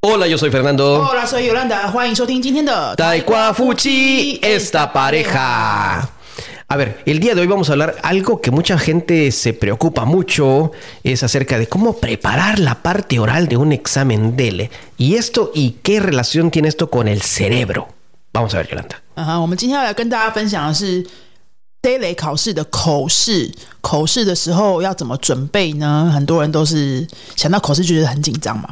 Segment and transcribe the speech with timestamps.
[0.00, 1.02] Hola, yo soy Fernando.
[1.02, 1.90] Hola, soy Yolanda.
[1.90, 6.08] 欢迎收听今天的 Taekwa Fuchi, esta pareja.
[6.68, 10.04] A ver, el día de hoy vamos a hablar algo que mucha gente se preocupa
[10.04, 10.72] mucho,
[11.04, 14.70] es acerca de cómo preparar la parte oral de un examen DELE.
[14.96, 17.88] Y esto, y qué relación tiene esto con el cerebro.
[18.32, 18.96] Vamos a ver, Yolanda.
[19.14, 21.04] 啊哈，我们今天要来跟大家分享的是
[21.82, 26.10] DALE 考试的口试，口试的时候要怎么准备呢？
[26.12, 28.68] 很多人都是想到口试就觉得很紧张嘛。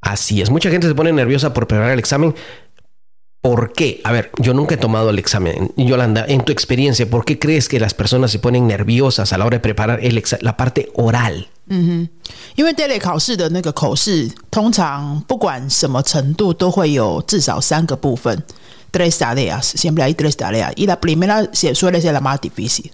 [0.00, 2.34] Así es, mucha gente se pone nerviosa por preparar el examen.
[3.40, 4.00] ¿Por qué?
[4.04, 5.72] A ver, yo nunca he tomado el examen.
[5.76, 9.44] Yolanda, en tu experiencia, ¿por qué crees que las personas se ponen nerviosas a la
[9.44, 11.46] hora de preparar el exa- la parte oral?
[12.56, 18.42] 因为 DALE 考试的那个口试，通常不管什么程度，都会有至少三个部分。
[18.92, 20.72] Tres tareas, siempre hay tres tareas.
[20.76, 22.90] Y la primera se suele ser la más difícil.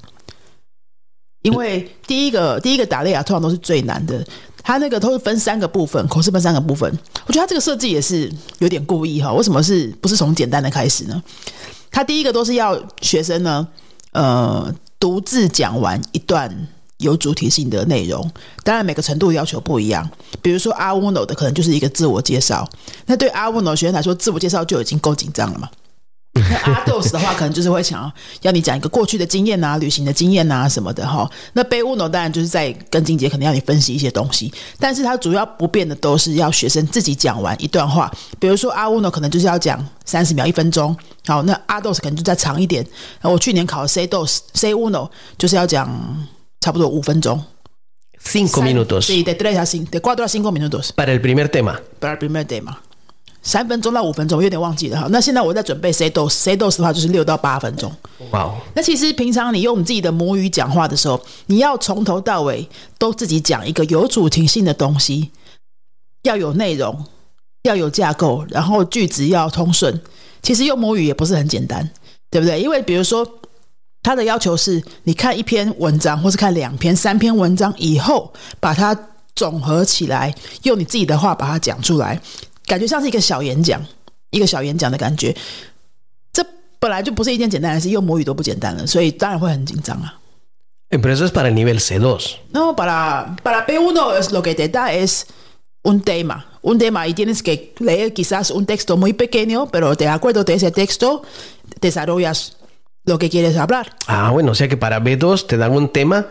[1.42, 4.24] 因为第一个第一个打雷啊，通常都是最难的。
[4.67, 6.91] 它那个都是分三个部分，口试分三个部分。
[7.27, 9.31] 我觉得它这个设计也是有点故意哈。
[9.31, 11.22] 为什么是不是从简单的开始呢？
[11.91, 13.67] 它第一个都是要学生呢，
[14.13, 18.27] 呃，独自讲完一段有主题性的内容。
[18.63, 20.09] 当然每个程度要求不一样。
[20.41, 22.67] 比如说阿乌诺的可能就是一个自我介绍，
[23.05, 25.69] 那对阿乌诺学生来说，自我介绍就已经够紧张了嘛。
[26.50, 31.30] 那阿豆斯的话，可能就是会想要要你讲一个过去的经验啊、旅行的经验啊什么的哈。
[31.53, 38.11] 那贝乌诺当然就是在跟金姐，可能要你分析一些东西，但是它主要不变的都是要学生自己讲完一段话。
[38.38, 42.86] 比如说阿乌诺可能就是要讲三十秒、一分钟，好，那阿豆斯可能就再长一点。
[43.22, 45.89] 那我去年考 C 豆斯 C 乌诺就是要讲
[46.59, 47.41] 差不多五分钟
[48.22, 51.47] Cinco minutos Sí, de tres a cinco, de cuatro a cinco minutos para el primer
[51.47, 51.80] tema.
[52.00, 52.78] para el primer 嘛。
[53.45, 55.07] 三分钟到五分钟，我有点忘记了哈。
[55.11, 57.93] 那现在我在准备 say dose say dose 的话就是六到八分钟。
[58.31, 58.53] Wow.
[58.73, 65.29] 那其实平常你用你自己的母语讲话的时候，你要从头到尾都自己讲一个有主题性的东西，
[66.23, 67.05] 要有内容，
[67.63, 70.01] 要有架构，然后句子要通顺。
[70.41, 71.88] 其实用母语也不是很简单，
[72.31, 72.59] 对不对？
[72.59, 73.28] 因为比如说，
[74.01, 78.97] 他的要求是你看一篇文章，或是看两篇、三篇文章以后，把它
[79.35, 82.19] 总合起来，用你自己的话把它讲出来，
[82.66, 83.84] 感觉像是一个小演讲，
[84.31, 85.34] 一个小演讲的感觉。
[86.32, 86.44] 这
[86.78, 90.19] 本来就不是一件简单的事，用母语都不简单了，所以当然会很紧张啊。
[90.91, 92.37] Eh, Pero eso es para el nivel C2.
[92.53, 95.26] No, para, para P1 es lo que te da es
[95.82, 100.09] un tema, un tema y tienes que leer quizás un texto muy pequeño, pero de
[100.09, 101.22] acuerdo de ese texto
[101.81, 102.56] desarrollas
[103.04, 103.97] lo que quieres hablar.
[104.09, 106.26] Ah, bueno, o sea que para B2 te dan un tema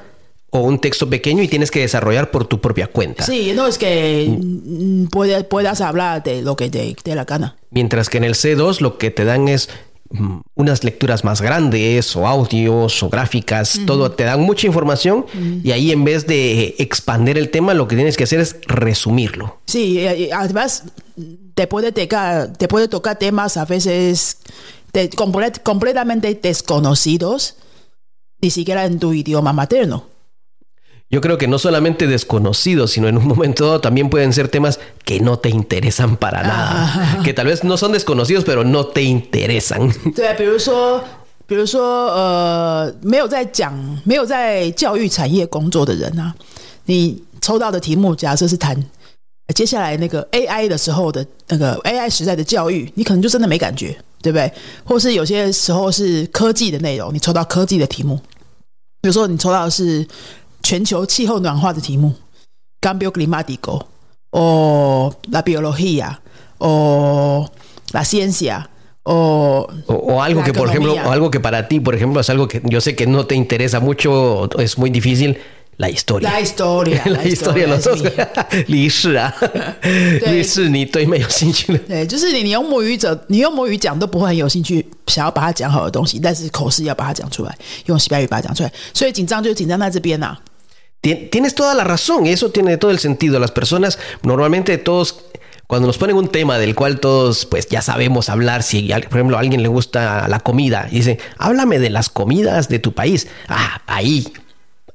[0.57, 3.25] o un texto pequeño y tienes que desarrollar por tu propia cuenta.
[3.27, 5.07] Sí, no es que mm,
[5.49, 7.57] puedas hablar de lo que te dé la gana.
[7.71, 9.69] Mientras que en el C2 lo que te dan es
[10.11, 15.27] mm, unas lecturas más grandes o audios o gráficas, todo te dan mucha información
[15.65, 19.59] y ahí en vez de expander el tema lo que tienes que hacer es resumirlo.
[19.67, 20.85] Sí, además
[21.57, 24.39] te puede tocar, te puede tocar temas a veces
[24.93, 25.11] de-
[25.65, 27.57] completamente desconocidos,
[28.41, 30.14] ni siquiera en tu idioma materno.
[31.15, 34.81] Yo creo que no solamente desconocidos, sino en un momento dado también pueden ser temas
[35.05, 37.23] que no te interesan para nada.
[37.23, 39.93] Que tal vez no son desconocidos, pero no te interesan.
[40.13, 41.01] 对，比如说，
[41.47, 43.73] 比如说，呃，没有在讲，
[44.03, 46.35] 没有在教育产业工作的人啊，
[46.87, 48.75] 你抽到的题目，假设是谈
[49.47, 54.53] 呃接下来那个 AI 的时候的那个 AI 时代的教育，你可能就真的没感觉，对不对？
[54.83, 58.17] 或是有些时候是科技的内容，你抽到科技的题目，
[59.01, 60.05] 比如说你抽到的是
[60.65, 62.13] 全球气候暖化的题目
[62.81, 62.93] la
[67.93, 68.67] la ciencia。
[69.05, 71.07] o O, o algo La que, por ejemplo, economía.
[71.07, 73.35] o algo que para ti, por ejemplo, es algo que yo sé que no te
[73.35, 75.37] interesa mucho, o es muy difícil,
[75.77, 76.31] la historia.
[76.31, 78.03] La historia, la historia, los 是 dos.
[80.71, 81.79] 你对没有兴趣的。
[81.81, 87.55] 对，就是你，你用母语者，你用母语讲都不会很有兴趣，想要把它讲好的东西，但是口试要把它讲出来，
[87.85, 90.35] 用西班牙语把它讲出来，所以紧张就紧张在这边呐、
[91.05, 93.39] Tienes toda la razón, eso tiene todo el sentido.
[93.39, 95.27] Las personas, normalmente todos,
[95.67, 99.37] cuando nos ponen un tema del cual todos, pues ya sabemos hablar, si por ejemplo
[99.37, 103.29] a alguien le gusta la comida y dice, háblame de las comidas de tu país.
[103.49, 104.27] Ah, ahí.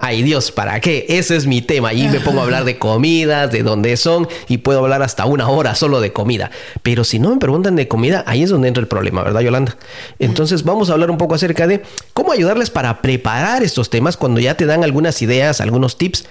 [0.01, 1.05] Ay Dios, ¿para qué?
[1.09, 1.89] Ese es mi tema.
[1.89, 5.49] Ahí me pongo a hablar de comidas, de dónde son y puedo hablar hasta una
[5.49, 6.51] hora solo de comida.
[6.83, 9.75] Pero si no me preguntan de comida, ahí es donde entra el problema, ¿verdad, Yolanda?
[10.17, 11.81] Entonces vamos a hablar un poco acerca de
[12.13, 16.25] cómo ayudarles para preparar estos temas cuando ya te dan algunas ideas, algunos tips.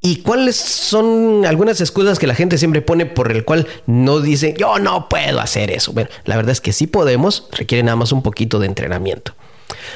[0.00, 4.54] ¿Y cuáles son algunas excusas que la gente siempre pone por el cual no dice,
[4.58, 5.92] yo no puedo hacer eso?
[5.92, 9.34] Bueno, la verdad es que sí podemos, requiere nada más un poquito de entrenamiento.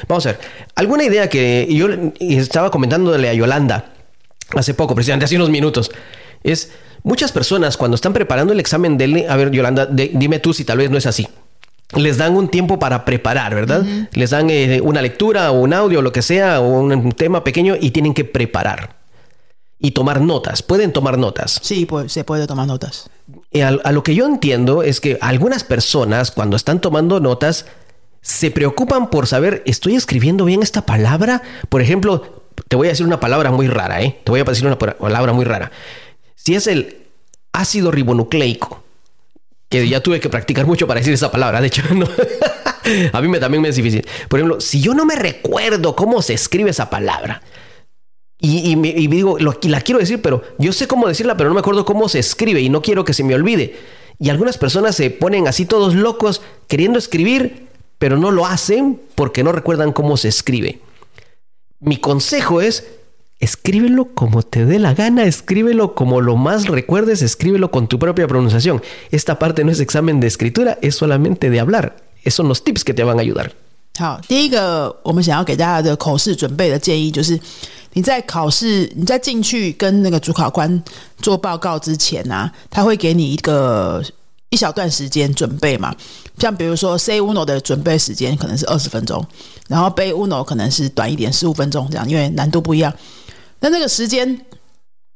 [0.07, 0.39] Vamos a ver,
[0.75, 1.87] alguna idea que yo
[2.19, 3.93] estaba comentándole a Yolanda
[4.55, 5.91] hace poco, precisamente hace unos minutos,
[6.43, 6.71] es
[7.03, 9.27] muchas personas cuando están preparando el examen de...
[9.29, 11.27] A ver, Yolanda, dime tú si tal vez no es así.
[11.95, 13.83] Les dan un tiempo para preparar, ¿verdad?
[14.13, 17.43] Les dan eh, una lectura o un audio o lo que sea, o un tema
[17.43, 18.95] pequeño y tienen que preparar.
[19.77, 20.61] Y tomar notas.
[20.61, 21.59] Pueden tomar notas.
[21.61, 23.09] Sí, pues, se puede tomar notas.
[23.61, 27.65] A, a lo que yo entiendo es que algunas personas cuando están tomando notas
[28.21, 31.41] se preocupan por saber, ¿estoy escribiendo bien esta palabra?
[31.69, 34.19] Por ejemplo, te voy a decir una palabra muy rara, ¿eh?
[34.23, 35.71] Te voy a decir una palabra muy rara.
[36.35, 36.97] Si es el
[37.51, 38.83] ácido ribonucleico,
[39.69, 41.81] que ya tuve que practicar mucho para decir esa palabra, de hecho,
[43.13, 44.05] a mí me, también me es difícil.
[44.27, 47.41] Por ejemplo, si yo no me recuerdo cómo se escribe esa palabra,
[48.43, 48.75] y,
[49.07, 52.17] digo, la quiero decir, pero yo sé cómo decirla, pero no me acuerdo cómo se
[52.17, 53.77] escribe y no quiero que se me olvide.
[54.17, 57.67] Y algunas personas se ponen así todos locos queriendo escribir,
[58.00, 60.80] pero no lo hacen porque no recuerdan cómo se escribe.
[61.80, 62.84] Mi consejo es
[63.38, 68.26] escríbelo como te dé la gana, escríbelo como lo más recuerdes, escríbelo con tu propia
[68.26, 68.82] pronunciación.
[69.10, 71.96] Esta parte no es examen de escritura, es solamente de hablar.
[72.22, 73.52] Esos son los tips que te van a ayudar.
[73.98, 77.38] 好，第一个我们想要给大家的口试准备的建议就是，
[77.94, 80.82] 你在考试你在进去跟那个主考官
[81.18, 84.02] 做报告之前啊，他会给你一个
[84.51, 85.93] 一小段时间准备嘛。
[86.37, 89.25] 像比如说 C Uno 的准备时间可能是二十分钟，
[89.67, 92.93] 然后 B Uno 可能是短一点，十五分钟这样，因为难度不一样。
[93.59, 94.39] 那那个时间，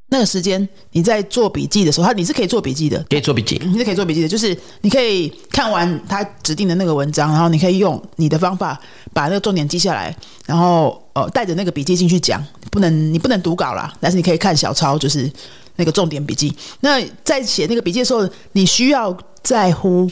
[0.09, 4.27] 那个时间你在做笔记的时候，他你是可以做笔记的，可以做笔记，你是可以做笔记的。
[4.27, 8.79] 就是你可以看完他指定的那个文章，然后你可以用你的方法
[9.13, 10.15] 把那个重点记下来，
[10.45, 12.43] 然后呃带着那个笔记进去讲。
[12.71, 15.31] 不能你不能读稿啦，但是你可以看小抄，就是
[15.75, 16.55] 那个重点笔记。
[16.81, 20.09] 那在写那个笔记的时候，你需要在乎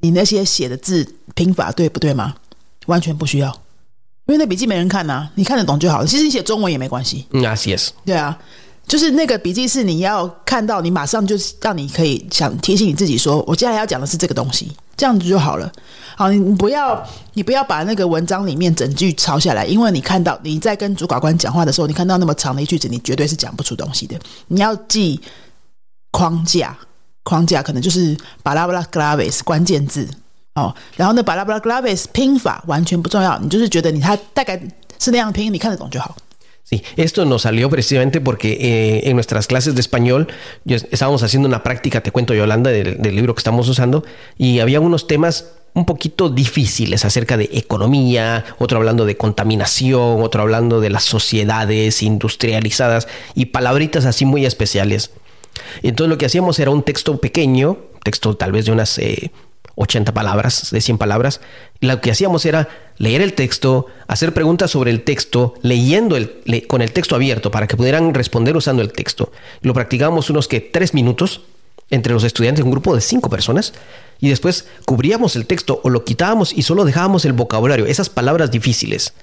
[0.00, 2.34] 你那些写的字拼法对不对吗？
[2.86, 3.48] 完全不需要。
[4.26, 6.06] 因为那笔记没人看呐，你看得懂就好了。
[6.06, 7.26] 其实你写中文也没关系。
[7.32, 7.88] 嗯啊，yes。
[8.04, 8.38] 对啊，
[8.86, 15.70] 就是那个笔记是你要看到，你马上就是让你可以想提醒你自己说，我接下来要讲的是这个东西，这样子就好了。
[16.14, 17.02] 好，你不要
[17.32, 24.18] 你不要把那个文章里面整句抄下来，因为你看到你在跟主考官讲话的时候，你看到那么长的一句子，你绝对是讲不出东西的。
[24.48, 25.18] 你要记
[26.10, 26.76] 框架，
[27.22, 30.06] 框架可能就是巴拉巴拉 glaves 关键字。
[30.54, 34.60] 哦，然后呢，巴拉巴拉 glaves 拼法完全不重要，你就是觉得你它大概
[34.98, 36.14] 是那样拼，你看得懂就好。
[36.64, 40.28] Sí, esto nos salió precisamente porque eh, en nuestras clases de español
[40.64, 44.04] estábamos haciendo una práctica, te cuento Yolanda, del, del, libro que estamos usando,
[44.38, 50.42] y había unos temas un poquito difíciles acerca de economía, otro hablando de contaminación, otro
[50.42, 55.10] hablando de las sociedades industrializadas y palabritas así muy especiales.
[55.82, 58.98] Entonces lo que hacíamos era un texto pequeño, texto tal vez de unas...
[58.98, 59.30] Eh,
[59.74, 61.40] 80 palabras, de 100 palabras.
[61.80, 62.68] lo que hacíamos era
[63.02, 66.16] leer el texto, hacer preguntas sobre el texto, leyendo
[66.68, 69.32] con el texto abierto para que pudieran responder usando el texto.
[69.60, 71.40] Lo practicábamos unos que tres minutos
[71.90, 73.74] entre los estudiantes, un grupo de cinco personas,
[74.20, 78.52] y después cubríamos el texto o lo quitábamos y solo dejábamos el vocabulario, esas palabras
[78.52, 79.14] difíciles.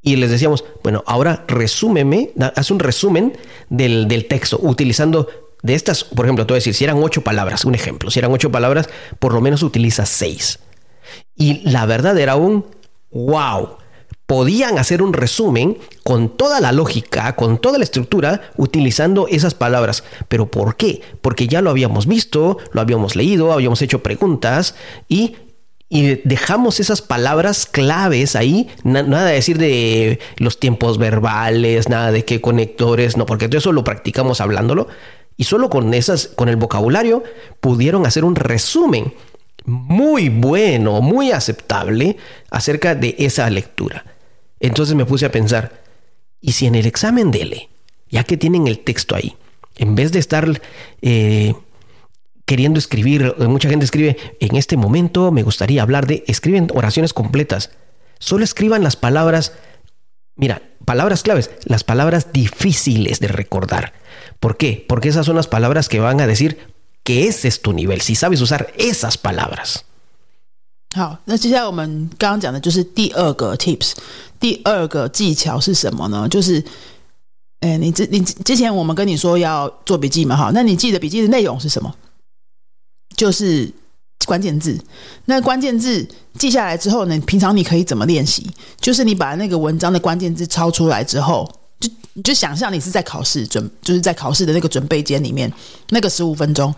[0.00, 3.36] Y les decíamos, bueno, ahora resúmeme, haz un resumen
[3.70, 5.28] del, del texto utilizando
[5.62, 8.20] de estas, por ejemplo, te voy a decir, si eran ocho palabras, un ejemplo, si
[8.20, 8.88] eran ocho palabras,
[9.18, 10.60] por lo menos utiliza seis.
[11.34, 12.64] Y la verdad era un
[13.14, 13.78] wow.
[14.26, 20.02] Podían hacer un resumen con toda la lógica, con toda la estructura, utilizando esas palabras.
[20.28, 21.02] ¿Pero por qué?
[21.20, 24.74] Porque ya lo habíamos visto, lo habíamos leído, habíamos hecho preguntas
[25.08, 25.36] y
[26.24, 32.40] dejamos esas palabras claves ahí, nada de decir de los tiempos verbales, nada de qué
[32.40, 34.88] conectores, no, porque todo eso lo practicamos hablándolo,
[35.36, 37.22] y solo con esas, con el vocabulario,
[37.60, 39.14] pudieron hacer un resumen
[39.64, 42.16] muy bueno, muy aceptable
[42.50, 44.04] acerca de esa lectura.
[44.60, 45.82] Entonces me puse a pensar,
[46.40, 47.68] ¿y si en el examen de
[48.08, 49.36] ya que tienen el texto ahí,
[49.76, 50.60] en vez de estar
[51.02, 51.54] eh,
[52.44, 57.70] queriendo escribir, mucha gente escribe, en este momento me gustaría hablar de, escriben oraciones completas,
[58.18, 59.52] solo escriban las palabras,
[60.36, 63.94] mira, palabras claves, las palabras difíciles de recordar
[64.44, 64.84] ¿Por qué?
[64.86, 66.58] Porque esas son las palabras que van a decir
[70.96, 73.92] 好，那接下来我们刚刚讲的就是第二个 tips，
[74.40, 76.26] 第二个技巧是什么呢？
[76.28, 76.64] 就是，
[77.60, 81.94] 哎，你之你之前我们跟你说要做笔记嘛，哈，那你记得笔记的内容是什么？
[83.14, 83.70] 就是
[84.24, 84.78] 关键字。
[85.26, 86.08] 那关键字
[86.38, 88.50] 记下来之后呢，平常你可以怎么练习？
[88.80, 91.60] 就是你把那个文章的关键字抄出来之后。
[91.88, 95.52] 就你就想象你是在考试准，就是在考试的那个准备间里面，
[95.90, 96.74] 那个十五分钟，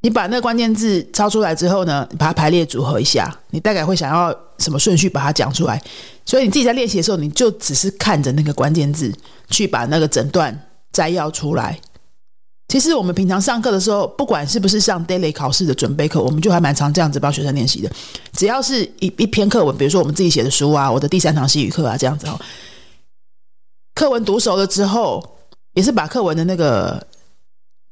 [0.00, 5.82] 你把那个关键字抄出来之后呢，把它排列组合一下，你大概会想要什么顺序把它讲出来。
[6.24, 9.12] 所以你自己在练习的时候，你就只是看着那个关键字
[9.50, 10.56] 去把那个整段
[10.92, 11.78] 摘要出来，
[12.68, 17.90] 其实我们平常上课的时候，不管是不是上 daily 考试的准备课，我们就还蛮常这样子帮学生练习的。
[18.32, 22.40] 只要是一一篇课文，比如说我们自己写的书啊，我的第三堂西语课啊，这样子哦，
[23.94, 25.36] 课文读熟了之后，
[25.74, 27.06] 也是把课文的那个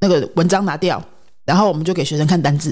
[0.00, 1.02] 那个文章拿掉，
[1.45, 2.71] 然后我们就给学生看单字，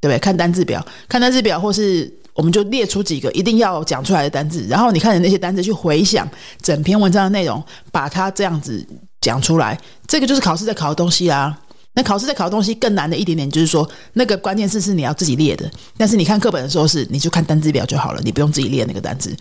[0.00, 0.18] 对不对？
[0.18, 6.28] 看单字表，看单字表，或是我们就列出几个一定要讲出来的单字，然后你看着那些单字去回想
[6.62, 8.86] 整篇文章的内容，把它这样子
[9.20, 9.78] 讲出来。
[10.06, 11.58] 这个就是考试在考的东西啊。
[11.98, 19.34] 那考试在考的东西更难的一点点，就是说那个关键字是你要自己列的，但是你看课本的时候是你就看单字表就好了，你不用自己列那个单字。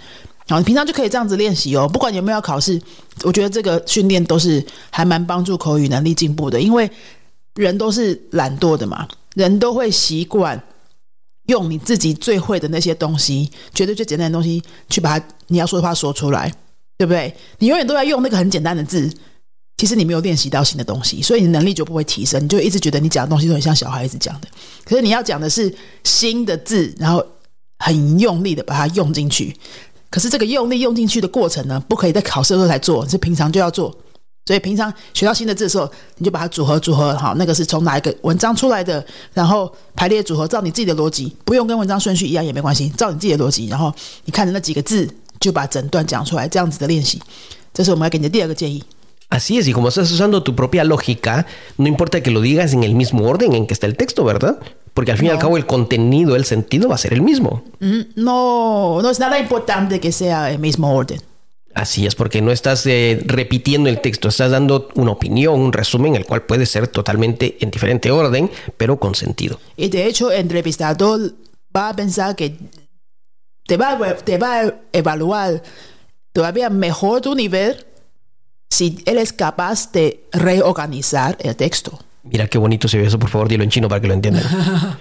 [0.48, 1.88] 好，你平常就可以这样子练习哦。
[1.88, 2.80] 不管有没有考试，
[3.24, 6.90] 我觉得这个训练都是还蛮帮助口语能力进步的，因为
[7.56, 10.62] 人都是懒惰的嘛，人都会习惯
[11.48, 16.54] 用你自己最会的那些东西，绝对最简单的东西去把它你要说的话说出来，
[16.98, 17.36] 对不对？
[17.60, 19.12] 你永远都在用那个很简单的字。
[19.78, 24.48] 其实你没有练习到新的东西，所以你能力就不会提升，你就一直觉得你讲的东西都很像小孩子讲的。
[24.86, 25.74] 可是你要讲的是
[26.06, 27.22] 新的字，然后
[27.80, 29.54] 很用力的把它用进去。
[30.16, 33.94] 可是这个用力用进去的过程呢，不可以在考试的时候才做，是平常就要做。
[34.46, 43.94] 所以平常学到新的字的时候，你就把它组合组合好，那个是从哪一个文章出来的，然后排列组合，照你自己的逻辑，不用跟文章顺序一样也没关系，照你自己的逻辑，然后
[44.24, 45.06] 你看着那几个字，
[45.42, 47.22] 就把整段讲出来，这样子的练习，
[47.74, 48.82] 这是我们要给你的第二个建议。
[49.30, 51.46] Así es, y como estás usando tu propia lógica,
[51.78, 54.60] no importa que lo digas en el mismo orden en que está el texto, ¿verdad?
[54.94, 57.64] Porque al fin y al cabo el contenido, el sentido va a ser el mismo.
[58.16, 61.22] No, no es nada importante que sea el mismo orden.
[61.74, 66.16] Así es, porque no estás eh, repitiendo el texto, estás dando una opinión, un resumen,
[66.16, 69.60] el cual puede ser totalmente en diferente orden, pero con sentido.
[69.76, 71.34] Y de hecho, el entrevistador
[71.76, 72.56] va a pensar que
[73.68, 75.62] te va, te va a evaluar
[76.32, 77.86] todavía mejor tu nivel
[78.70, 82.00] si él es capaz de reorganizar el texto.
[82.24, 84.44] Mira qué bonito se ve eso, por favor, dilo en chino para que lo entiendan.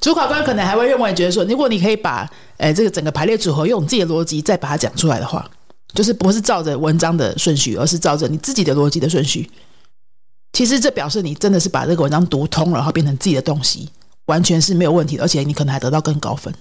[0.00, 5.48] 主考官可能还会认为，觉得说，如果你可以把呃这个整个排列组合用自己的逻辑再把它讲出来的话，
[5.94, 9.48] 就是不是照着文章的顺序，而是照着你自己的逻辑的顺序。
[10.52, 13.88] 其实这表示你真的是把这个文章读通了，然后变成自己的东西，
[14.26, 16.52] 完全是没有问题的，而且你可能还得到更高分。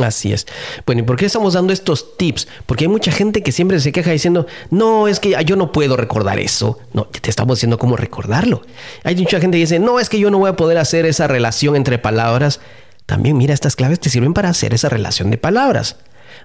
[0.00, 0.46] Así es.
[0.86, 2.48] Bueno, ¿y por qué estamos dando estos tips?
[2.64, 5.96] Porque hay mucha gente que siempre se queja diciendo, no, es que yo no puedo
[5.96, 6.78] recordar eso.
[6.94, 8.62] No, te estamos diciendo cómo recordarlo.
[9.04, 11.26] Hay mucha gente que dice, no, es que yo no voy a poder hacer esa
[11.28, 12.60] relación entre palabras.
[13.04, 15.96] También mira, estas claves te sirven para hacer esa relación de palabras.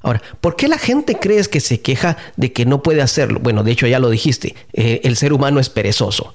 [0.01, 3.39] Ahora, ¿por qué la gente crees que se queja de que no puede hacerlo?
[3.41, 6.33] Bueno, de hecho ya lo dijiste, eh, el ser humano es perezoso.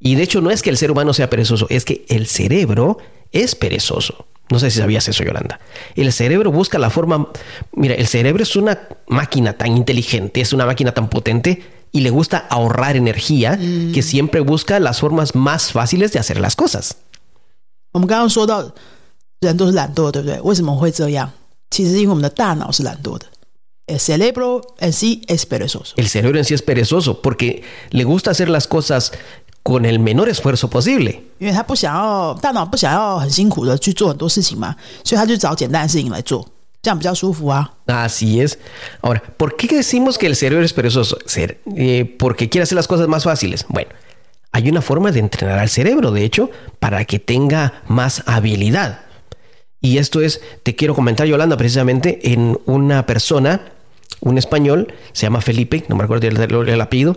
[0.00, 2.98] Y de hecho no es que el ser humano sea perezoso, es que el cerebro
[3.32, 4.26] es perezoso.
[4.49, 5.59] No sé si sabías eso, Yolanda.
[5.95, 7.29] El cerebro busca la forma...
[7.71, 12.09] Mira, el cerebro es una máquina tan inteligente, es una máquina tan potente y le
[12.09, 16.95] gusta ahorrar energía que siempre busca las formas más fáciles de hacer las cosas.
[17.93, 18.73] 我们刚刚说到
[19.39, 20.39] 人都是懒惰，对不对？
[20.41, 21.31] 为什么会这样？
[21.69, 23.25] 其实因为我们的大脑是懒惰的。
[23.87, 25.95] El cerebro en sí es perezoso.
[25.97, 29.11] El cerebro en sí es perezoso porque le gusta hacer las cosas
[29.66, 31.24] con el menor esfuerzo posible.
[37.88, 38.60] Así es.
[39.02, 41.18] Ahora, ¿por qué decimos que el cerebro es perezoso?
[41.74, 43.66] Eh, porque quiere hacer las cosas más fáciles.
[43.68, 43.90] Bueno,
[44.52, 49.00] hay una forma de entrenar al cerebro, de hecho, para que tenga más habilidad.
[49.80, 53.72] Y esto es, te quiero comentar, Yolanda, precisamente en una persona,
[54.20, 57.16] un español, se llama Felipe, no me acuerdo el, el apellido,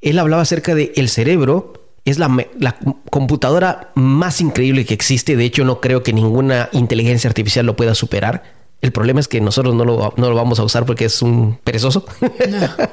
[0.00, 2.76] él hablaba acerca del el cerebro es la,
[3.10, 5.36] computadora más increíble que existe.
[5.36, 8.42] De hecho, no creo que ninguna inteligencia artificial lo pueda superar.
[8.80, 12.04] El problema es que nosotros no lo, vamos a usar porque es un perezoso.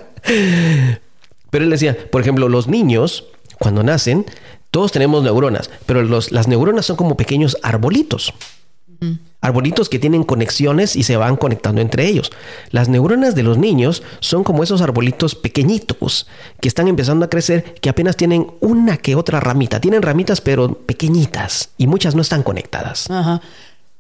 [1.50, 3.25] pero él decía, por ejemplo, los niños,
[3.60, 4.25] cuando nacen,
[4.72, 8.34] todos tenemos neuronas, pero las neuronas son como pequeños arbolitos.
[9.40, 12.30] Arbolitos que tienen conexiones y se van conectando entre ellos.
[12.70, 16.26] Las neuronas de los niños son como esos arbolitos pequeñitos
[16.60, 19.80] que están empezando a crecer, que apenas tienen una que otra ramita.
[19.80, 23.06] Tienen ramitas pero pequeñitas y muchas no están conectadas.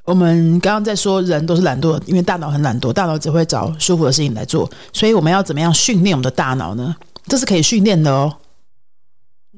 [0.04, 4.68] 我们刚刚在说人都是懒惰，因为大脑很懒惰，大脑只会找舒服的事情来做。
[4.92, 6.96] 所以我们要怎么样训练我们的大脑呢？
[7.26, 8.36] 这是可以训练的哦。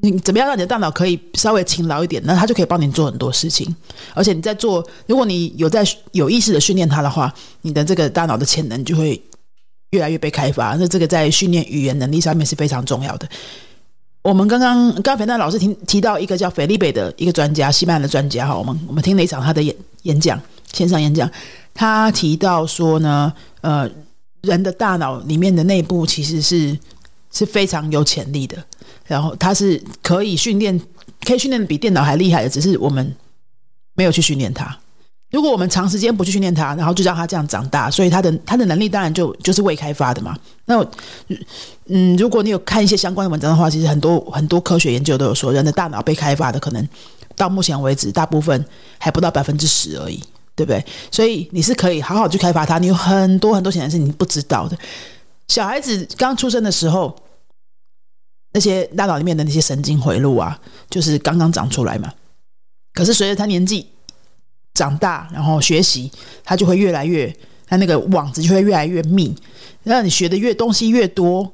[0.01, 2.21] 你怎么样让你的大脑可以稍微勤劳一点？
[2.25, 3.75] 那它就可以帮你做很多事情。
[4.13, 9.21] 而且你在做，如果你有在有意识的训练它的话，你的这个大脑的潜能就会
[9.91, 10.75] 越来越被开发。
[10.75, 13.27] 那这个在训练语言能力上面是非常重要的。
[14.21, 20.39] 我们刚刚刚才那老师提提到一个叫菲利贝的一个专家，西班牙的专家哈，我们我们听了一场他的演演讲，
[20.73, 21.29] 线上演讲，
[21.73, 23.89] 他提到说呢，呃，
[24.41, 26.77] 人的大脑里面的内部其实是
[27.31, 28.57] 是非常有潜力的。
[29.07, 30.79] 然后它是可以训练，
[31.25, 33.15] 可以训练的比电脑还厉害的，只是我们
[33.95, 34.77] 没有去训练它。
[35.29, 40.33] 如果我们长时间不去训练它，然后就让它这样长大，所以它的它的能力当然就就是未开发的嘛。
[40.63, 40.81] 那
[41.87, 46.87] 嗯，如果你有看一些相关的文章的话，其实很多很多科学研究都有说，人的大脑被开发的可能
[47.35, 48.65] 到目前为止大部分
[48.97, 50.17] 还不到百分之十而已，
[50.55, 50.81] 对不对？
[51.11, 54.77] 所以你是可以好好去开发它，你有很多很多显然是你不知道的。
[55.49, 57.13] 小孩子刚出生的时候，
[58.57, 60.59] 那些大脑里面的那些神经回路啊，
[60.89, 62.11] 就是刚刚长出来嘛。
[62.91, 63.85] 可是随着他年纪，
[64.73, 66.11] 长大，然后学习，
[66.43, 67.31] 他就会越来越，
[67.67, 69.35] 他那个网子就会越来越密。
[69.83, 71.53] 那你学的越东西越多，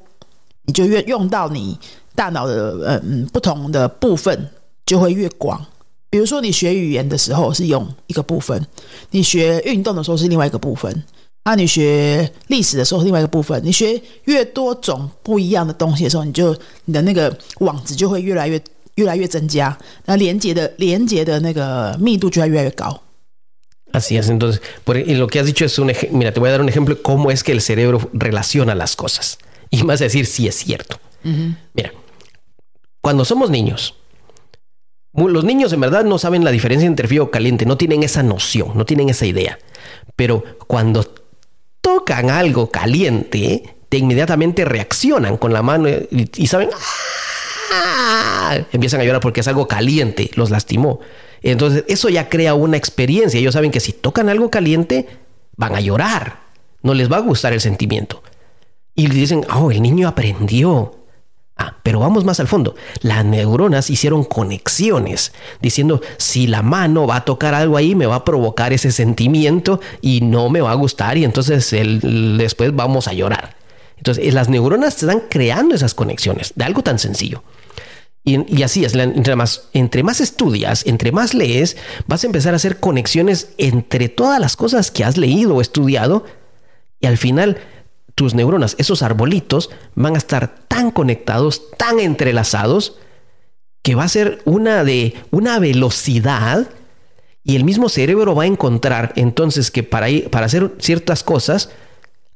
[0.61, 1.77] 你就越用到你
[2.15, 4.49] 大脑的呃嗯不同的部分
[4.85, 5.61] 就会越广。
[6.09, 8.65] 比如说你学语言的时候是用一个部分，
[9.11, 11.03] 你学运动的时候是另外一个部分，
[11.44, 13.60] 啊，你学历史的时候是另外一个部分。
[13.64, 18.60] 你学越多种不一样的东西的时候，你就你的那个网子就会越来越
[18.96, 23.00] 越来越增加，那连接的连接的那个密度就会越来越高。
[23.90, 26.52] Así es, entonces, por, y lo que has dicho es un ejemplo, mira, te voy a
[26.52, 29.38] dar un ejemplo de cómo es que el cerebro relaciona las cosas.
[29.70, 30.98] Y vas a decir si es cierto.
[31.22, 31.92] Mira,
[33.00, 33.94] cuando somos niños,
[35.14, 38.22] los niños en verdad no saben la diferencia entre frío o caliente, no tienen esa
[38.22, 39.58] noción, no tienen esa idea.
[40.16, 41.02] Pero cuando
[41.83, 46.69] tocan algo caliente, te inmediatamente reaccionan con la mano y, saben,
[47.71, 48.57] ¡ah!
[48.71, 51.01] empiezan a llorar porque es algo caliente, los lastimó.
[51.41, 53.37] Entonces, eso ya crea una experiencia.
[53.37, 55.07] Ellos saben que si tocan algo caliente,
[55.57, 56.39] van a llorar.
[56.81, 58.23] No les va a gustar el sentimiento.
[58.95, 61.02] Y dicen, oh, el niño aprendió.
[61.55, 62.75] Ah, pero vamos más al fondo.
[63.01, 68.15] Las neuronas hicieron conexiones, diciendo, si la mano va a tocar algo ahí, me va
[68.15, 73.13] a provocar ese sentimiento y no me va a gustar y entonces después vamos a
[73.13, 73.55] llorar.
[73.97, 77.43] Entonces, las neuronas están creando esas conexiones de algo tan sencillo.
[78.25, 81.75] Y, así es, entre más, entre más estudias, entre más lees,
[82.07, 86.25] vas a empezar a hacer conexiones entre todas las cosas que has leído o estudiado
[87.01, 87.57] y al final
[88.14, 92.94] tus neuronas, esos arbolitos, van a estar tan conectados, tan entrelazados,
[93.82, 96.68] que va a ser una de una velocidad
[97.44, 101.70] y el mismo cerebro va a encontrar entonces que para, para hacer ciertas cosas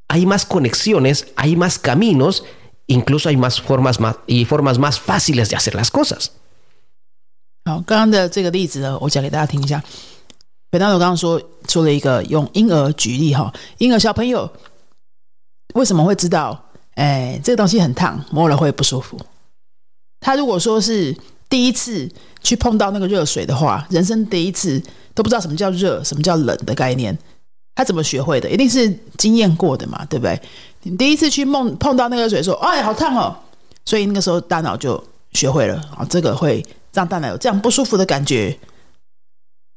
[0.08, 2.44] hay más conexiones, hay más caminos
[2.86, 6.32] incluso hay más formas más y formas más fáciles de hacer las cosas.
[7.64, 9.82] 好，刚刚的这个例子呢，我讲给大家听一下。
[10.70, 14.50] 本当我刚刚说说了一个用婴儿举例哈，婴儿小朋友
[15.77, 16.59] 为什么会知道？
[16.95, 19.19] 哎，这个东西很烫，摸了会不舒服。
[20.19, 21.15] 他如果说是
[21.47, 22.09] 第一次
[22.41, 24.81] 去碰到那个热水的话，人生第一次
[25.13, 27.15] 都不知道什么叫热，什么叫冷的概念，
[27.75, 28.49] 他怎么学会的？
[28.49, 30.41] 一定是经验过的嘛，对不对？
[30.81, 33.37] 你第一次去梦碰到那个水，说：“哎，好烫哦！”
[33.85, 35.01] 所以那个时候大脑就
[35.33, 38.57] 学会了啊，这个会让大脑有这样不舒服的感觉。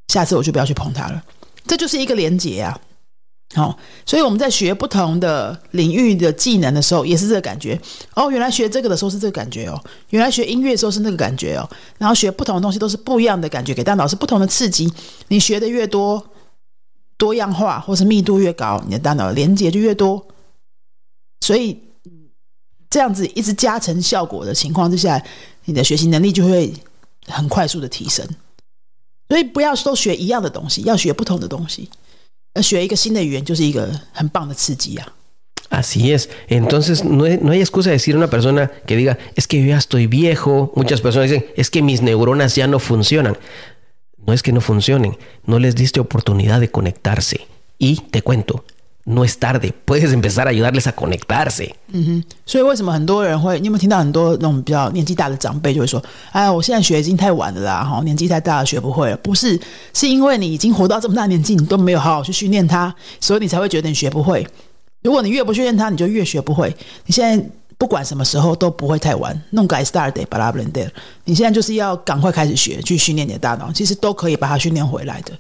[0.08, 1.22] 下次我就不要去碰它了。
[1.66, 2.80] 这就是一个连结啊。
[3.52, 7.76] 好，所以我们在学不同的领域的技能的时候，也是这个感觉。
[8.14, 11.68] 哦，原来学这个的时候是这个感觉哦，原来学音乐的时候是那个感觉哦。
[11.98, 14.88] 然后学不同的东西都是不一样的感觉，给大脑是不同的刺激。
[15.28, 16.24] 你学的越多，
[17.18, 20.24] 多样化或是密度越高，你的大脑连接就越多。
[21.40, 21.76] 所以，
[22.88, 25.20] 这样子一直加成效果的情况之下，
[25.64, 26.72] 你的学习能力就会
[27.26, 28.24] 很快速的提升。
[29.28, 31.90] 所以不要都学一样的东西，要学不同的东西。
[32.53, 35.07] 要学一个新的语言，就是一个很棒的刺激啊。
[35.69, 36.29] Así es.
[36.47, 39.67] Entonces, no hay, no hay excusa decir a una persona que diga, es que yo
[39.67, 40.71] ya estoy viejo.
[40.75, 43.37] Muchas personas dicen, es que mis neuronas ya no funcionan.
[44.25, 47.47] No es que no funcionen, no les diste oportunidad de conectarse.
[47.77, 48.63] Y te cuento,
[49.04, 51.72] no es tarde, puedes empezar a ayudarles a conectarse。
[51.92, 59.58] 嗯哼，所以为什么很多人会，你有没有听到很多那种比较年纪大的长辈就会说：“哎呀，我现在学已经太晚了啦，哈，年纪太大了，学不会了。”不是，
[59.94, 64.46] 是因为你已经活到这么大年纪，你都没有好好去训练它，所以你才会觉得你学不会。
[65.02, 66.74] 如果你越不训练它，你就越学不会。
[67.06, 67.44] 你现在
[67.78, 70.86] 不管什么时候都不会太晚，弄改 start day，巴拉巴拉 day。
[71.24, 75.32] 你现在就是要赶快开始学，去训练你的大脑，其实都可以把它训练回来的。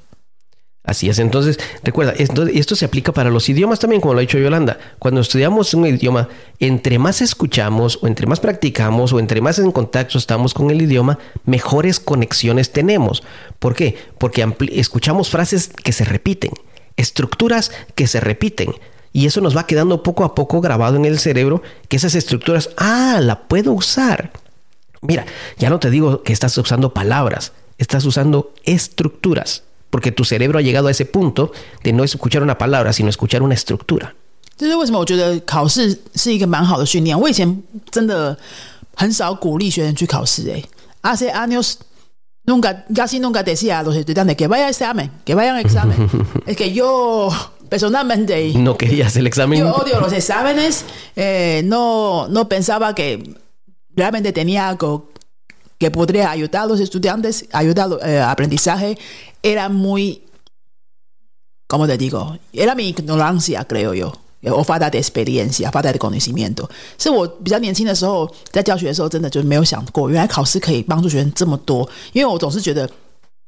[0.82, 4.22] Así es, entonces recuerda, esto, esto se aplica para los idiomas también, como lo ha
[4.22, 4.78] dicho Yolanda.
[4.98, 9.72] Cuando estudiamos un idioma, entre más escuchamos o entre más practicamos o entre más en
[9.72, 13.22] contacto estamos con el idioma, mejores conexiones tenemos.
[13.58, 13.96] ¿Por qué?
[14.16, 16.52] Porque escuchamos frases que se repiten,
[16.96, 18.72] estructuras que se repiten.
[19.12, 22.70] Y eso nos va quedando poco a poco grabado en el cerebro que esas estructuras,
[22.78, 24.30] ah, la puedo usar.
[25.02, 25.26] Mira,
[25.58, 30.61] ya no te digo que estás usando palabras, estás usando estructuras porque tu cerebro ha
[30.61, 31.51] llegado a ese punto
[31.83, 34.13] de no escuchar una palabra, sino escuchar una estructura。
[34.57, 34.99] 这是为什么？
[34.99, 37.19] 我觉得考试是一个蛮好的训练。
[37.19, 38.37] 我以前真的
[38.95, 40.63] 很少鼓励学生去考试诶。
[41.01, 41.75] Hace años
[42.45, 46.09] nunca, casi nunca decía a los estudiantes que vayan examen, que vayan examen.
[46.45, 47.29] es que yo
[47.69, 49.59] personalmente no querías el examen.
[49.59, 50.85] Yo odio los exámenes.
[51.15, 53.35] Eh, no, no pensaba que
[53.95, 55.09] realmente tenía algo
[55.79, 58.97] que podría ayudar a los estudiantes, ayudar al eh, aprendizaje.
[59.41, 60.21] Era muy,
[61.67, 62.37] ¿cómo te digo?
[62.53, 64.13] Era mi ignorancia, creo yo.
[64.47, 71.89] 我 发达的 experience 发达的 conocimiento，是我比较年轻的时候在教学的时候，真的就没有想过，原来考试可以帮助学生这么多。
[72.13, 72.87] 因为我总是觉得，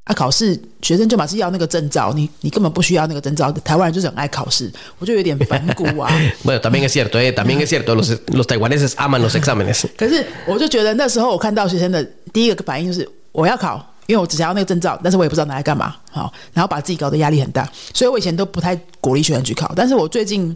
[0.05, 3.51] 啊，考试学生就马是要那个证照，你你根本不需要那个证照。
[3.63, 6.09] 台湾人就是很爱考试，我就有点反骨啊。
[6.43, 9.85] Bueno, también es cierto, eh, también es cierto, los los taiwaneses aman los exámenes。
[9.95, 13.86] 可是我就觉得那时候我看到学生的 第一个反应就是我要考。
[14.08, 19.72] 因为我只想要那个证照，但是我也不知道拿来干嘛，好，然后把自己搞得压力很大，所以我以前都不太鼓励学生去考。
[19.76, 20.54] 但是我最近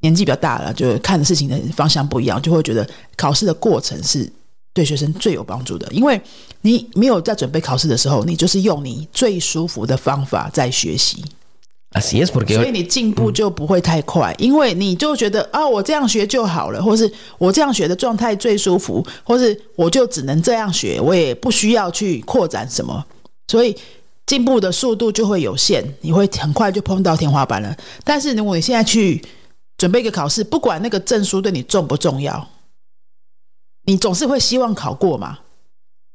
[0.00, 2.86] 年纪比较大了，就看的事情的方向不一样，就会觉得
[3.16, 4.30] 考试的过程是
[4.74, 5.90] 对学生最有帮助的。
[5.92, 6.20] 因为
[6.62, 11.24] 你没有在准备考试的时候，你就是用你最舒服的方法在学习。
[12.56, 23.06] 所以你进步就不会太快，因为你就觉得啊，我这样学就好了，或是我这样学的状态最舒服，或是我就只能这样学，我也不需要去扩展什么，
[23.46, 23.76] 所以
[24.26, 27.76] 进步的速度就会有限，你会很快就碰到天花板了。
[28.02, 29.24] 但是如果你现在去
[29.78, 32.48] 准备一个考试，不管那个证书对你重不重要，
[33.84, 35.38] 你总是会希望考过嘛，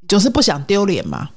[0.10, 1.30] 总是不想丢脸嘛，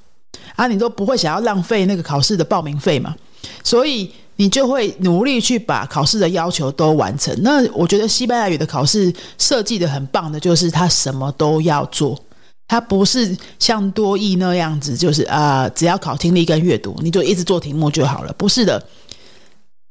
[0.57, 3.15] 啊，你都不会想要浪费那个考试的报名费嘛，
[3.63, 4.11] 所以。
[4.43, 7.33] 你就会努力去把考试的要求都完成。
[7.43, 12.21] 那我觉得西班牙语的考试设计的很棒的，就是它什么都要做。
[12.67, 18.33] 它不是像多义那样子，就是啊，只要考听力跟阅读，你就一直做题目就好了。
[18.33, 18.85] 不是的，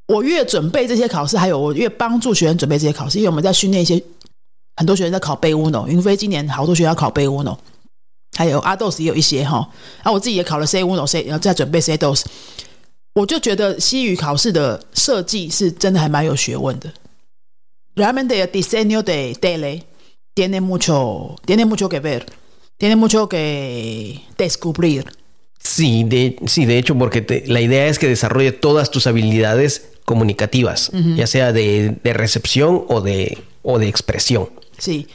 [0.10, 4.04] 我越准备这些考试，还有我越帮助学生准备这些考试，因为我们在训练一些
[4.76, 5.88] 很多学生在考背乌诺。
[5.88, 7.58] 云飞今年好多学校考背乌诺，
[8.38, 9.66] 还有阿豆斯也有一些哈。
[10.04, 12.26] 啊，我自己也考了 C 乌诺 C，然后在准备 C 豆斯。
[13.15, 16.93] 我就觉得西语考试的设计是真的还蛮有学问的。
[17.95, 19.85] Realmente el diseño de tele
[20.35, 22.27] tiene mucho, tiene mucho que ver,
[22.77, 25.07] tiene mucho que descubrir.
[25.59, 29.89] Sí, de, sí, de hecho, porque te, la idea es que desarrolle todas tus habilidades
[30.05, 34.49] comunicativas, ya sea de, de, recepción o de, o de expresión.
[34.79, 35.09] Sí.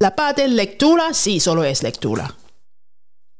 [0.00, 2.34] La parte de lectura, sí, solo es lectura.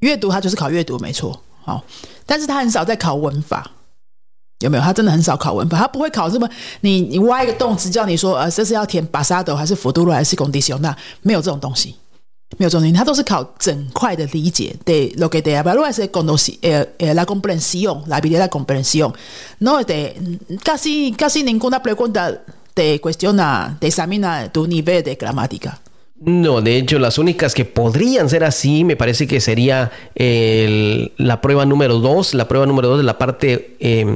[0.01, 1.43] 阅读它就是考阅读，没错。
[1.65, 1.85] 好，
[2.26, 3.70] 但是他很少在考文法，
[4.60, 4.84] 有没有？
[4.84, 6.50] 他真的很少考文法，他不会考什么。
[6.82, 10.78] 你你挖一个动词，叫你说，呃，这是要填巴沙斗还是佛多罗还是贡迪修？
[10.80, 11.96] 那没有这种东西，
[12.58, 14.76] 没有这种东西，他都是考整块的理解。
[14.86, 19.14] 对，lo que te hablo es con dos, eh, la comprensión, la habilidad de comprensión.
[19.60, 22.42] No de casi casi ninguna pregunta
[22.74, 25.80] te cuestiona, te examina tu nivel de gramática.
[26.16, 31.42] No, de hecho, las únicas que podrían ser así, me parece que sería el, la
[31.42, 32.34] prueba número dos.
[32.34, 34.16] La prueba número dos de la parte eh,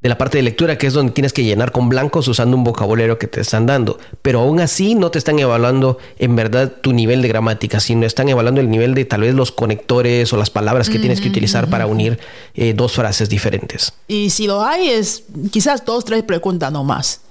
[0.00, 2.62] de la parte de lectura, que es donde tienes que llenar con blancos usando un
[2.62, 3.98] vocabulario que te están dando.
[4.22, 8.28] Pero aún así no te están evaluando en verdad tu nivel de gramática, sino están
[8.28, 11.68] evaluando el nivel de tal vez los conectores o las palabras que tienes que utilizar
[11.68, 12.18] para unir
[12.54, 13.92] eh, dos frases diferentes.
[14.06, 17.22] Y si lo hay, es quizás dos, tres preguntas no más.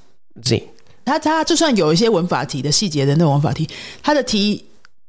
[0.42, 0.68] Sí.
[1.08, 3.66] 它它就算有一些文法题的细节的那种文法题，
[4.04, 4.62] 它的题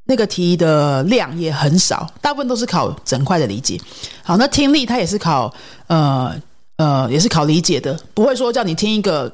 [0.04, 3.76] 那个题的量也很少，大部分都是考整块的理解。
[4.22, 5.52] 好，那听力它也是考
[5.88, 6.40] 呃
[6.76, 9.30] 呃也是考理解的，不会说叫你听一个，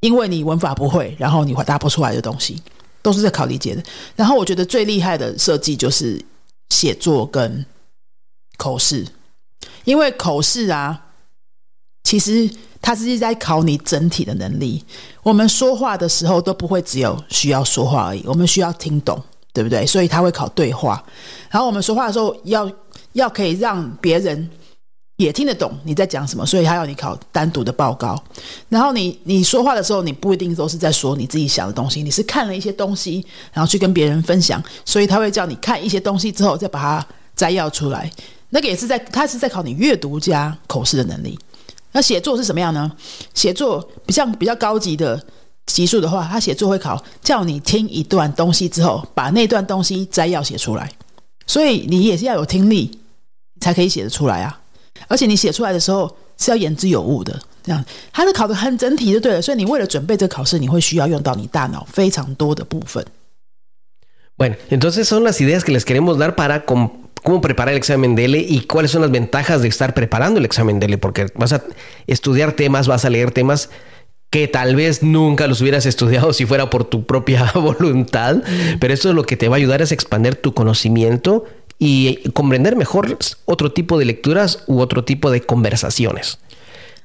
[0.00, 2.60] 因为你文法不会，然后你回答不出来的东西，
[3.02, 3.82] 都是在考理解的。
[4.16, 6.20] 然后我觉得最厉害的设计就是
[6.70, 7.64] 写作跟
[8.56, 9.06] 口试，
[9.84, 11.00] 因为口试啊，
[12.02, 12.50] 其实。
[12.82, 14.82] 它是在考你整体的能力。
[15.22, 19.84] 我们说话的时候都不会只有需要说话而已，我们需要听懂，对不对？
[19.84, 21.04] 所以他会考对话。
[21.50, 22.72] 然后我们说话的时候要
[23.12, 24.48] 要可以让别人
[25.16, 28.18] 也听得懂你在讲什么，所以他要你考单独的报告。
[28.70, 38.10] 然后你你说话的时候，你不一定都是在说你自己想的东西，你是看了一些东西，然后去跟别人分享，所以他会叫你看一些东西之后再把它摘要出来。
[38.48, 41.38] 那个也是在他是在考你阅读加口试的能力。
[41.92, 42.90] 那写作是什么样呢？
[43.34, 45.20] 写作比较比较高级的
[45.66, 50.90] 级数的话，他写作会考叫你听一段东西之后，把那段东西摘要写出来。
[51.46, 52.98] 所以你也是要有听力，
[53.60, 54.60] 才可以写得出来啊！
[55.08, 59.42] 而且你写出来的时候是要言之有物的，这样他是考的很整体就对了。
[59.42, 63.04] 所以你为了准备这个考试，你会需要用到你大脑非常多的部分。
[64.36, 66.64] Bueno, entonces son las ideas que les queremos dar para
[67.23, 70.79] cómo preparar el examen DELE y cuáles son las ventajas de estar preparando el examen
[70.79, 71.63] DELE, porque vas a
[72.07, 73.69] estudiar temas, vas a leer temas
[74.29, 78.43] que tal vez nunca los hubieras estudiado si fuera por tu propia voluntad,
[78.79, 81.45] pero esto es lo que te va a ayudar es expandir tu conocimiento
[81.79, 86.39] y comprender mejor otro tipo de lecturas u otro tipo de conversaciones.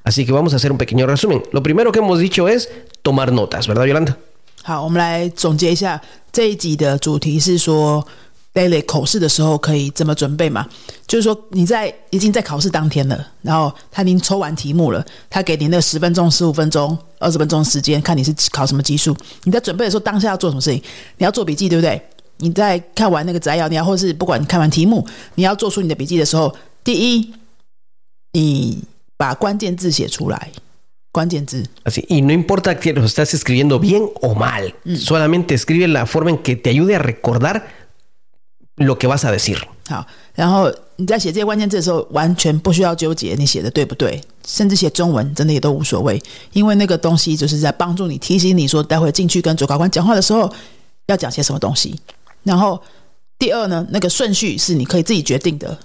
[0.03, 1.43] Así que vamos a hacer un pequeño resumen.
[1.51, 2.69] Lo primero que hemos dicho es
[3.01, 4.17] tomar notas, ¿verdad, Yolanda?
[4.63, 8.07] 好，我们来总结一下这一集的主题是说
[8.56, 10.66] ，daily 口试的时候可以怎么准备嘛？
[11.06, 19.14] 就是说你在已经在考试当天了，然后他已经抽完题目了，他给你那十分钟、十五分钟、二十分钟时间，看你是考什么级数。
[19.44, 20.82] 你在准备的时候，当下要做什么事情？
[21.18, 22.00] 你要做笔记，对不对？
[22.38, 27.34] 你在看完那个摘要，你要或是不管你看完题目，你要做出你的笔记的时候，第一，
[28.32, 28.82] 你
[29.16, 30.50] 把关键字写出来。
[31.12, 31.64] 关键字。
[31.82, 36.36] Así, y no importa que lo estás escribiendo bien o mal, solamente escribe la forma en
[36.42, 37.85] que te ayude a recordar
[38.76, 39.58] lo que vas a decir.
[39.88, 46.20] 好，然后你在写这些关键字的时候，完全不需要纠结你写的对不对，甚至写中文真的也都无所谓，
[46.52, 50.52] 因为那个东西就是在帮助你提醒你说，待会进去跟主考官讲话的时候
[51.06, 51.94] 要讲些什么东西。
[52.42, 52.80] 然后
[53.38, 55.78] 第二呢，那个顺序是你可以自己决定的，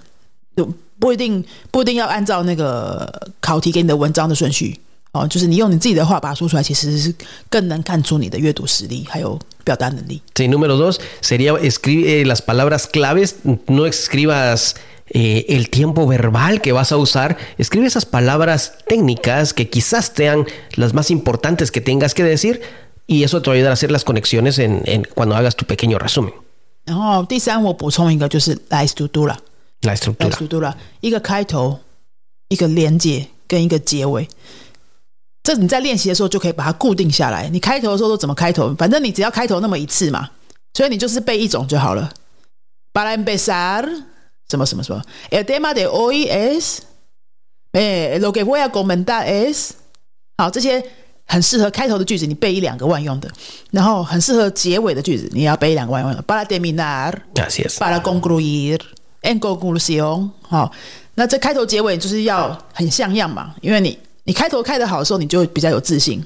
[0.56, 4.80] 就不一定不一定要按照那个考题给你的文章的顺序。
[5.13, 7.13] 哦，就是你用你自己的话把它说出来，其实是
[7.49, 10.21] 更能看出你的阅读实力还有表达能力。
[10.35, 13.35] Sí, número dos sería escribe las palabras claves,
[13.67, 14.75] no escribas
[15.09, 20.45] eh, el tiempo verbal que vas a usar, escribe esas palabras técnicas que quizás sean
[20.75, 22.61] las más importantes que tengas que decir
[23.07, 25.65] y eso te va a ayudar a hacer las conexiones en, en cuando hagas tu
[25.65, 26.33] pequeño resumen,
[26.85, 29.39] 然后第三，我补充一个，就是来 s t u d u r a la
[29.81, 30.31] 来 estructura.
[30.31, 31.79] s t u d u r a 一个开头，
[32.49, 34.27] 一个连接跟一个结尾。
[35.42, 37.48] 这你在练习的时候就可以把它固定下来。
[37.48, 38.74] 你开头的时候都怎么开头？
[38.76, 40.28] 反正你只要开头那么一次嘛，
[40.74, 42.12] 所以你就是背一种就好了。
[42.92, 43.84] Para empezar，
[44.48, 46.78] 什么什么什么，el tema de hoy es，
[47.72, 49.70] 哎，lo que voy a comentar es，
[50.36, 50.84] 好，这些
[51.26, 53.28] 很适合开头的句子，你背一两个万用的；
[53.70, 56.22] 然后很适合结尾的句子，你也要背一两个万用的。
[56.22, 57.14] Para terminar。
[57.34, 57.78] Así es.
[57.78, 58.78] para concluir
[59.22, 60.70] en conclusión，好，
[61.14, 66.23] 那这开头结尾就是要很像样嘛，因为你你开头开得好的时候，你就会比较有自信，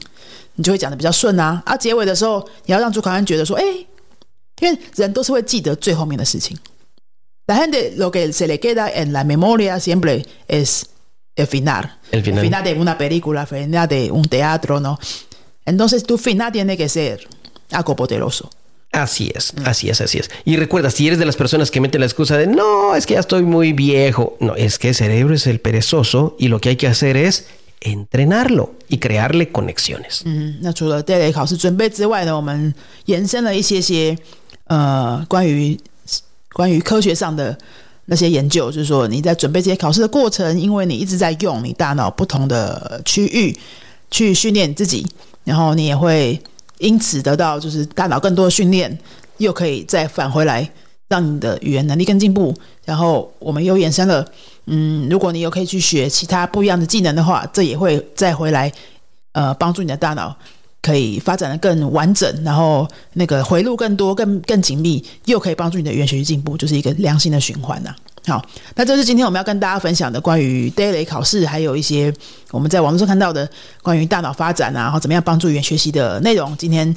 [0.56, 1.62] 你就会讲的比较顺啊。
[1.66, 3.64] 啊，结尾的时候，你要让主考官觉得说，哎，
[4.60, 6.58] 因为人都是会记得最后面的事情。
[7.48, 10.86] La gente lo que se le queda en la memoria siempre es
[11.36, 12.44] el final, El final.
[12.44, 14.98] final de una película, el final de un teatro, ¿no?
[15.66, 17.28] Entonces tu final tiene que ser
[17.72, 18.50] algo poderoso.
[18.92, 20.30] Así es, así es, así es.
[20.44, 23.14] Y recuerda, si eres de las personas que meten la excusa de no, es que
[23.14, 24.36] ya estoy muy viejo.
[24.40, 27.48] No, es que el cerebro es el perezoso y lo que hay que hacer es
[27.81, 30.23] entrenarlo y crearle conexiones.
[30.25, 32.73] 嗯，那除了 d a y 考试准备之外呢，我们
[33.05, 34.17] 延伸了一些些
[34.65, 35.79] 呃关于
[36.53, 37.57] 关于科学上的
[38.07, 43.57] 那些研究，就是说你在准备这些考试的过程，因为你一直在用你大脑不同的区域
[44.11, 45.07] 去训练自己，
[45.45, 46.41] 然后你也会
[46.79, 48.99] 因此得到就是大脑更多的训练，
[49.39, 50.71] 又可以再返回来
[51.09, 52.55] 让你的语言能力更进步。
[52.85, 54.25] 然后我们又延伸了，
[54.67, 58.73] 嗯，如果你有可以去学其他不一样的技能的话，这也会再回来
[59.33, 60.37] 呃帮助你的大脑
[60.83, 67.95] 可以发展的更完整，然后那个回路更多、更更紧密，又可以帮助你的语言学习进步，就是一个良性的循环呐、
[68.27, 72.13] 好，那这是今天我们要跟大家分享的关于 daily 考试，还有一些
[72.51, 73.49] 我们在网络上看到的
[73.83, 76.57] 关于大脑发展啊，然后怎么样帮助语言学习的内容。
[76.57, 76.95] 今天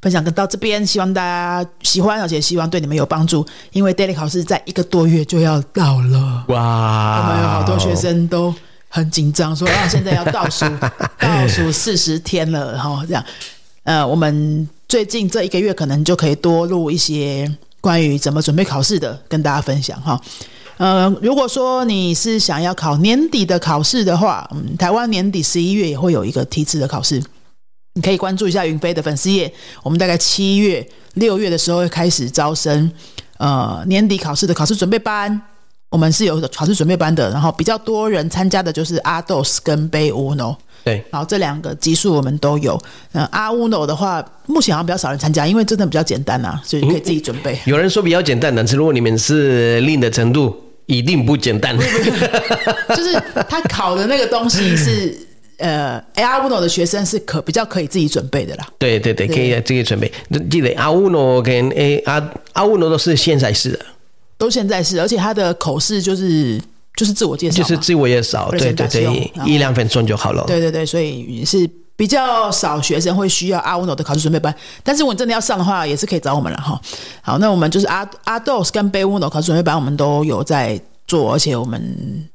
[0.00, 3.44] 分享到这边，希望大家喜欢，而且希望对你们有帮助。
[3.72, 8.54] 因为 daily 考试在一个多月就要到了，哇我们有好多学生都
[8.88, 10.64] 很紧张，说啊，现在要倒数
[11.18, 13.24] 倒数四十天了，然后这样，
[13.82, 20.20] 呃，我们最近这一个月可能就可以多录一些关于怎么准备考试的，跟大家分享哈。
[20.76, 27.20] 呃，如果说你是想要考年底的考试的话，嗯，台湾年底十一月也会有一个梯次的考试，
[27.98, 29.52] 你可以关注一下云飞的粉丝页。
[29.82, 32.88] 我们大概七月、六月的时候会开始招生，
[33.38, 35.42] 呃，年底考试的考试准备班。
[35.90, 42.80] 我们是有考试准备班的，然后比较多人参加的就是阿斗斯跟贝乌 no，对，然后这两个级数我们都有。
[43.10, 47.58] 那阿乌 no 的话，目前好像比较少人参加，因为真的比较简单啊，所以你可以自己准备。
[47.64, 50.54] 有人说比较简单，但是如果你们是练的程度，
[50.86, 51.76] 一定不简单。
[51.76, 55.18] 就是他考的那个东西是
[55.58, 58.66] 呃 A uno 的学生是可比较可以自己准备的啦。
[58.78, 60.10] 对对对，可以自己准备。
[60.50, 62.18] 记得 A uno 跟 A 阿
[62.54, 63.80] A uno 都是现在式的，
[64.36, 66.60] 都现在式，而且他的口试就是
[66.96, 70.44] 就是自我介绍，就是自我介绍，对对对一两分钟就好了。
[70.46, 76.80] 对对对，所以是比较少学生会需要阿 uno 的考试准备班，但是如果你真的要上的话，也是可以找我们了哈。
[77.20, 82.28] 好，那我们就是阿阿 dos 跟贝 uno 考试准备班，我们都有在做，而且我们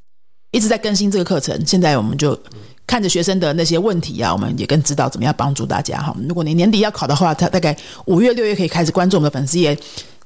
[0.50, 2.38] 一直在更新这个课程，现在我们就
[2.86, 6.14] 看着学生的那些问题啊，我们也更知道怎么样帮助大家哈。
[6.28, 9.76] 如果你年底要考的话，他大概五月六月可以开始关注我们的粉丝页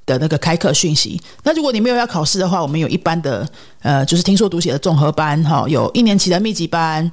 [0.04, 1.20] 的那个开课讯息。
[1.44, 3.48] 那如果你没有要考试的话，我们有一般的
[3.82, 7.10] 呃，就是听说读写的综合班哈，有一年级的密集班。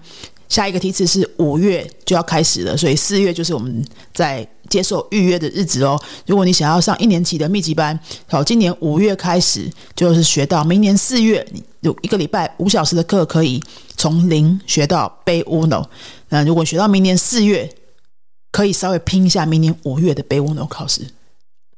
[0.48, 6.00] 下一个梯次是五月就要开始了，所以四月就是我们在接受预约的日子哦。
[6.28, 11.46] 如果你想要上一年级的密集班，好，今年五月开始就是学到明年四月
[11.82, 13.60] 有一个礼拜五小时的课，可以
[13.96, 15.90] 从零学到背乌诺。
[16.30, 17.70] 那如果学到明年四月，
[18.52, 21.02] 可以稍微拼一下明年五月的背乌诺考试。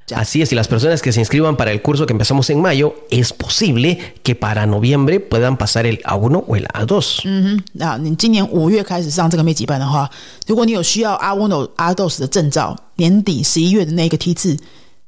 [0.09, 2.95] Así es, y las personas que se inscriban para el curso que empezamos en mayo,
[3.09, 7.21] es posible que para noviembre puedan pasar el A1 o el A2.
[7.25, 10.09] 嗯哼，那你今年五月开始上这个密集班的话，
[10.45, 14.55] 如果你有需要的证照，年底十一月的那个梯次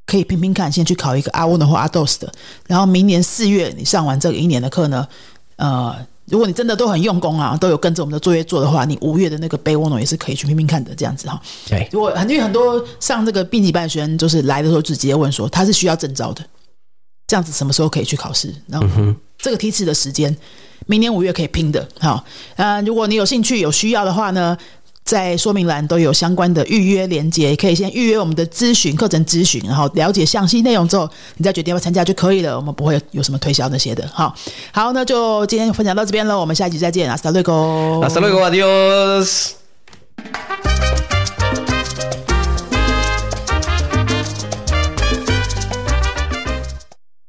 [0.05, 2.29] 可以拼拼看，先去考一个阿温诺或阿 dos 的，
[2.67, 5.07] 然后明年四月你上完这个一年的课呢，
[5.55, 5.95] 呃，
[6.29, 11.41] 如果你真的都很用功啊，都有跟着我们的作业做的话，你五月的那个背温诺也是可以去拼拼看的，这样子哈。
[11.67, 16.45] 对如果很因为很多上这个 B 级班的学生，就是来的时候就直接问说他是需要证照的，
[17.27, 18.53] 这样子什么时候可以去考试？
[18.67, 18.87] 然后
[19.37, 20.35] 这个梯次的时间，
[20.85, 21.87] 明年五月可以拼的。
[21.99, 22.23] 好，
[22.55, 24.57] 呃，如果你有兴趣有需要的话呢，
[25.09, 32.55] 在说明栏都有相关的预约链接，可以先预约我们的咨询课程咨询，然后了解详细内容之后，你再决定要不要参加就可以了。
[32.55, 34.07] 我们不会有什么推销那些的。
[34.13, 34.35] 好，
[34.71, 37.53] 好，那就今天分享到这边了，我们下一集再见啊，Salut，哥
[38.07, 39.53] ，Salut，哥，adios。